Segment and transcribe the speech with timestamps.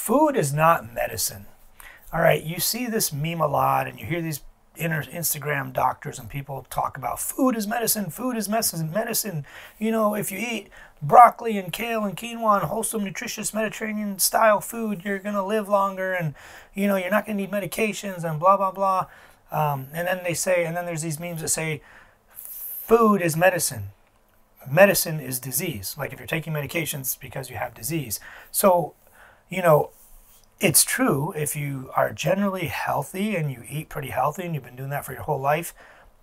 [0.00, 1.44] food is not medicine.
[2.10, 4.40] All right, you see this meme a lot and you hear these
[4.78, 9.44] Instagram doctors and people talk about food is medicine, food is medicine, medicine.
[9.78, 10.70] You know, if you eat
[11.02, 15.68] broccoli and kale and quinoa and wholesome, nutritious Mediterranean style food, you're going to live
[15.68, 16.34] longer and,
[16.72, 19.06] you know, you're not going to need medications and blah, blah, blah.
[19.52, 21.82] Um, and then they say, and then there's these memes that say
[22.32, 23.90] food is medicine.
[24.68, 25.94] Medicine is disease.
[25.98, 28.18] Like if you're taking medications because you have disease.
[28.50, 28.94] So,
[29.50, 29.90] you know,
[30.60, 34.76] it's true if you are generally healthy and you eat pretty healthy and you've been
[34.76, 35.74] doing that for your whole life,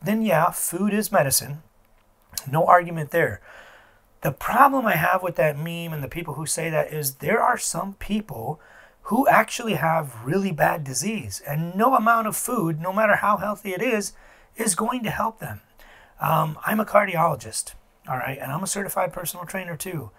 [0.01, 1.61] then yeah, food is medicine.
[2.49, 3.41] No argument there.
[4.21, 7.41] The problem I have with that meme and the people who say that is there
[7.41, 8.59] are some people
[9.03, 13.73] who actually have really bad disease, and no amount of food, no matter how healthy
[13.73, 14.11] it is,
[14.57, 15.61] is going to help them.
[16.19, 17.73] Um, I'm a cardiologist,
[18.09, 20.11] all right, and I'm a certified personal trainer too.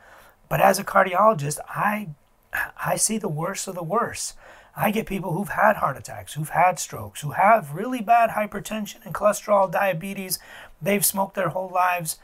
[0.49, 2.09] But as a cardiologist, I
[2.53, 4.37] I see the worst of the worst.
[4.77, 9.05] I get people who've had heart attacks, who've had strokes, who have really bad hypertension
[9.05, 10.39] and cholesterol, diabetes.
[10.81, 12.19] They've smoked their whole lives.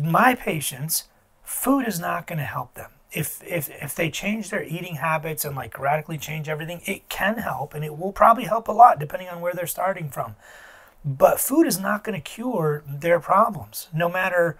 [0.00, 1.08] My patients,
[1.42, 2.90] food is not going to help them.
[3.10, 7.38] If, if, if they change their eating habits and like radically change everything, it can
[7.38, 10.36] help and it will probably help a lot depending on where they're starting from.
[11.04, 14.56] But food is not going to cure their problems, no matter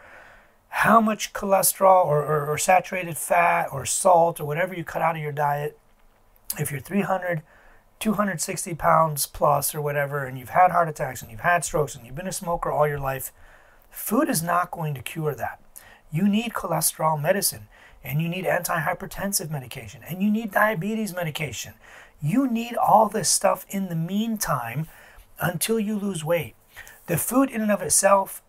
[0.77, 5.15] how much cholesterol or, or, or, saturated fat or salt or whatever you cut out
[5.15, 5.79] of your diet,
[6.59, 7.43] if you're 300,
[8.01, 12.07] 260 pounds plus or whatever, and you've had heart attacks and you've had strokes and
[12.07, 13.33] you've been a smoker all your life,
[13.91, 15.61] food is not going to cure that.
[16.11, 17.69] You need cholesterol medicine
[18.03, 21.75] and you need antihypertensive medication and you need diabetes medication.
[22.23, 24.89] You need all this stuff in the meantime
[25.39, 26.55] until you lose weight.
[27.09, 28.43] The food in and of itself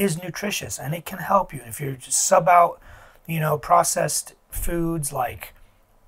[0.00, 1.60] is nutritious and it can help you.
[1.66, 2.80] If you sub out,
[3.26, 5.54] you know, processed foods like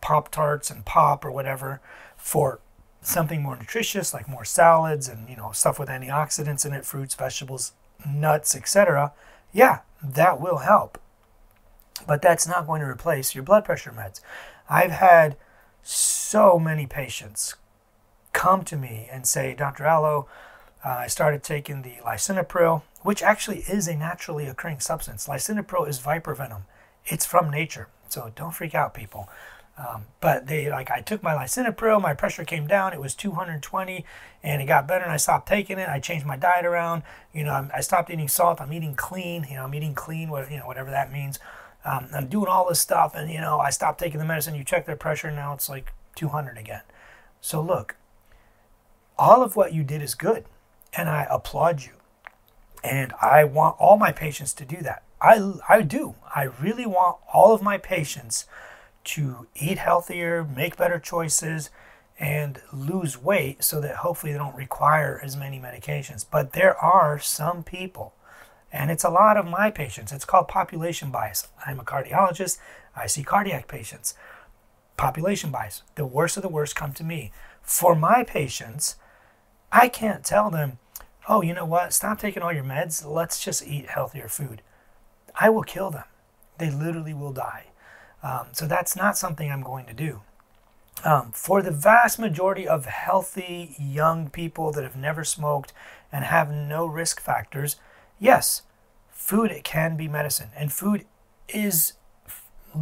[0.00, 1.80] Pop Tarts and pop or whatever
[2.16, 2.58] for
[3.02, 7.14] something more nutritious like more salads and you know stuff with antioxidants in it, fruits,
[7.14, 7.72] vegetables,
[8.08, 9.12] nuts, etc.
[9.52, 10.98] Yeah, that will help.
[12.06, 14.20] But that's not going to replace your blood pressure meds.
[14.68, 15.36] I've had
[15.82, 17.56] so many patients
[18.32, 19.86] come to me and say, Dr.
[19.86, 20.22] Uh,
[20.84, 25.28] I started taking the lisinopril, which actually is a naturally occurring substance.
[25.28, 26.64] Lisinopril is viper venom.
[27.06, 29.28] It's from nature, so don't freak out, people.
[29.78, 32.92] Um, but they like I took my lisinopril, my pressure came down.
[32.92, 34.04] It was 220,
[34.42, 35.04] and it got better.
[35.04, 35.88] And I stopped taking it.
[35.88, 37.04] I changed my diet around.
[37.32, 38.60] You know, I stopped eating salt.
[38.60, 39.46] I'm eating clean.
[39.48, 40.30] You know, I'm eating clean.
[40.30, 41.38] What you know, whatever that means.
[41.84, 44.54] Um, I'm doing all this stuff, and you know, I stopped taking the medicine.
[44.54, 46.82] You check their pressure, now it's like 200 again.
[47.40, 47.96] So look,
[49.18, 50.44] all of what you did is good
[50.96, 51.92] and I applaud you.
[52.84, 55.02] And I want all my patients to do that.
[55.20, 56.16] I, I do.
[56.34, 58.46] I really want all of my patients
[59.04, 61.70] to eat healthier, make better choices,
[62.18, 66.24] and lose weight so that hopefully they don't require as many medications.
[66.28, 68.14] But there are some people,
[68.72, 70.12] and it's a lot of my patients.
[70.12, 71.48] It's called population bias.
[71.66, 72.58] I'm a cardiologist,
[72.94, 74.14] I see cardiac patients.
[74.96, 75.82] Population bias.
[75.94, 77.32] The worst of the worst come to me.
[77.62, 78.96] For my patients,
[79.70, 80.78] I can't tell them,
[81.28, 81.92] oh, you know what?
[81.92, 83.06] Stop taking all your meds.
[83.06, 84.62] Let's just eat healthier food.
[85.38, 86.04] I will kill them.
[86.58, 87.66] They literally will die.
[88.22, 90.20] Um, so that's not something I'm going to do.
[91.04, 95.72] Um, for the vast majority of healthy young people that have never smoked
[96.12, 97.76] and have no risk factors,
[98.20, 98.62] yes,
[99.10, 101.06] food can be medicine, and food
[101.48, 101.94] is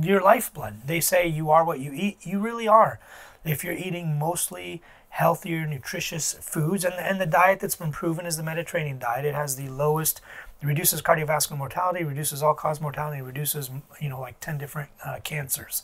[0.03, 0.87] your lifeblood.
[0.87, 2.19] They say you are what you eat.
[2.23, 3.01] You really are.
[3.45, 6.85] If you're eating mostly healthier, nutritious foods.
[6.85, 9.25] And, and the diet that's been proven is the Mediterranean diet.
[9.25, 10.21] It has the lowest,
[10.63, 13.71] it reduces cardiovascular mortality, reduces all cause mortality, reduces,
[14.01, 15.83] you know, like 10 different uh, cancers.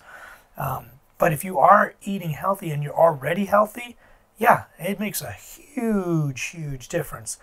[0.57, 0.87] Um,
[1.19, 3.97] but if you are eating healthy and you're already healthy,
[4.39, 7.39] yeah, it makes a huge, huge difference.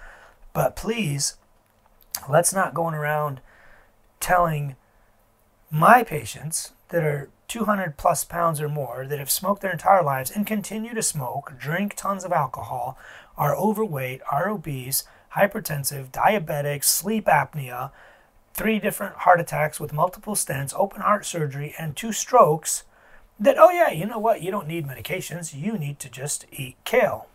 [0.53, 1.35] But please,
[2.29, 3.41] let's not going around
[4.19, 4.75] telling
[5.69, 10.31] my patients that are 200 plus pounds or more that have smoked their entire lives
[10.31, 12.97] and continue to smoke, drink tons of alcohol,
[13.37, 15.03] are overweight, are obese,
[15.35, 17.91] hypertensive, diabetic, sleep apnea,
[18.53, 22.83] three different heart attacks with multiple stents, open heart surgery, and two strokes,
[23.39, 24.41] that, oh yeah, you know what?
[24.41, 25.59] You don't need medications.
[25.59, 27.27] You need to just eat kale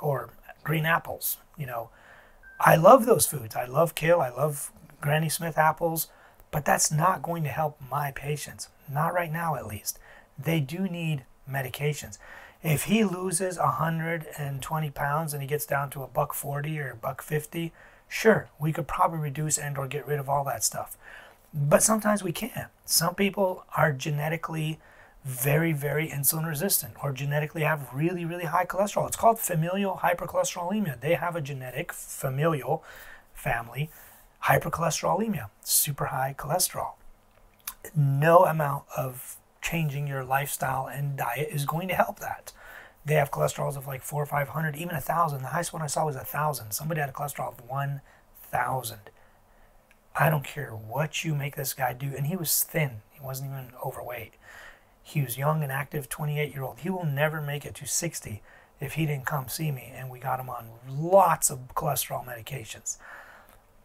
[0.00, 0.30] or
[0.64, 1.38] green apples.
[1.56, 1.90] You know,
[2.60, 3.54] I love those foods.
[3.54, 4.20] I love kale.
[4.20, 6.08] I love Granny Smith apples,
[6.50, 8.68] but that's not going to help my patients.
[8.90, 9.98] Not right now, at least.
[10.38, 12.18] They do need medications.
[12.62, 16.96] If he loses 120 pounds and he gets down to a buck 40 or a
[16.96, 17.72] buck 50,
[18.08, 20.96] sure, we could probably reduce and or get rid of all that stuff.
[21.52, 22.70] But sometimes we can't.
[22.84, 24.80] Some people are genetically
[25.24, 29.06] very, very insulin resistant or genetically have really, really high cholesterol.
[29.06, 31.00] It's called familial hypercholesterolemia.
[31.00, 32.82] They have a genetic familial
[33.34, 33.90] family
[34.44, 36.92] hypercholesterolemia, super high cholesterol.
[37.94, 42.52] No amount of changing your lifestyle and diet is going to help that.
[43.04, 45.42] They have cholesterols of like four or five hundred, even a thousand.
[45.42, 46.72] The highest one I saw was a thousand.
[46.72, 48.00] Somebody had a cholesterol of one
[48.50, 49.10] thousand.
[50.16, 53.02] I don't care what you make this guy do, and he was thin.
[53.10, 54.34] He wasn't even overweight.
[55.02, 56.80] He was young and active, 28 year old.
[56.80, 58.42] He will never make it to 60
[58.80, 62.96] if he didn't come see me and we got him on lots of cholesterol medications.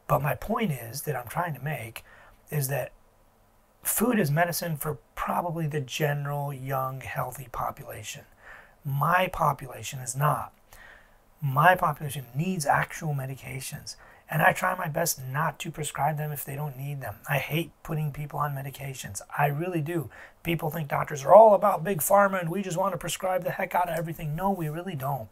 [0.08, 2.04] But my point is that I'm trying to make
[2.50, 2.94] is that
[3.84, 8.24] food is medicine for probably the general young healthy population.
[8.86, 10.54] My population is not.
[11.42, 13.96] My population needs actual medications.
[14.32, 17.16] And I try my best not to prescribe them if they don't need them.
[17.28, 19.22] I hate putting people on medications.
[19.36, 20.12] I really do.
[20.44, 23.52] People think doctors are all about big pharma and we just want to prescribe the
[23.52, 24.36] heck out of everything.
[24.36, 25.30] No, we really don't.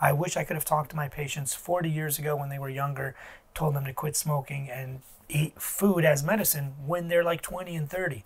[0.00, 2.70] I wish I could have talked to my patients 40 years ago when they were
[2.70, 3.14] younger,
[3.58, 7.90] told them to quit smoking and eat food as medicine when they're like 20 and
[7.90, 8.24] 30.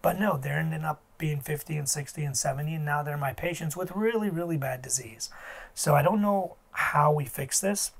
[0.00, 3.32] But no, they're ending up being 50 and 60 and 70, and now they're my
[3.32, 5.30] patients with really, really bad disease.
[5.74, 7.90] So I don't know how we fix this.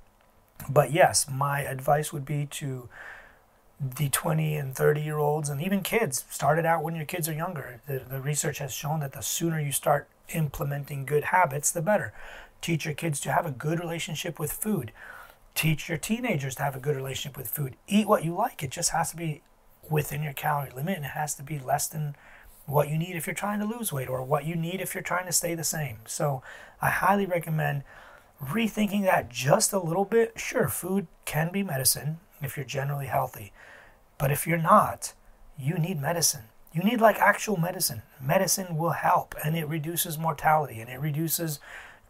[0.70, 2.88] But yes, my advice would be to
[3.80, 7.28] the 20 and 30 year olds and even kids start it out when your kids
[7.28, 7.80] are younger.
[7.86, 12.12] The, the research has shown that the sooner you start implementing good habits, the better.
[12.60, 14.90] Teach your kids to have a good relationship with food.
[15.55, 17.77] Teach your teenagers to have a good relationship with food.
[17.87, 18.62] Eat what you like.
[18.62, 19.43] It just has to be
[19.91, 22.15] within your calorie limit and it has to be less than
[22.67, 25.03] what you need if you're trying to lose weight or what you need if you're
[25.03, 25.99] trying to stay the same.
[26.06, 26.43] So
[26.83, 27.83] I highly recommend
[28.43, 33.53] rethinking that just a little bit, sure, food can be medicine if you're generally healthy.
[34.19, 35.15] But if you're not,
[35.59, 36.45] you need medicine.
[36.73, 38.03] You need like actual medicine.
[38.21, 41.59] Medicine will help and it reduces mortality and it reduces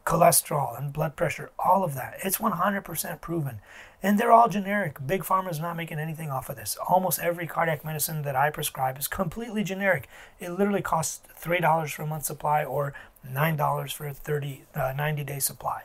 [0.08, 2.18] cholesterol and blood pressure, all of that.
[2.24, 3.60] It's 100% proven.
[4.02, 5.06] And they're all generic.
[5.06, 6.78] Big Pharma is not making anything off of this.
[6.88, 10.08] Almost every cardiac medicine that I prescribe is completely generic.
[10.40, 12.94] It literally costs $3 for a month supply or
[13.30, 15.82] $9 for a 30, uh, 90 day supply.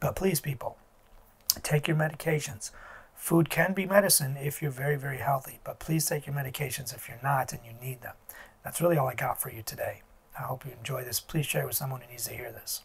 [0.00, 0.78] But please, people,
[1.62, 2.70] take your medications.
[3.14, 7.08] Food can be medicine if you're very, very healthy, but please take your medications if
[7.08, 8.14] you're not and you need them.
[8.64, 10.00] That's really all I got for you today.
[10.38, 11.20] I hope you enjoy this.
[11.20, 12.80] Please share with someone who needs to hear this.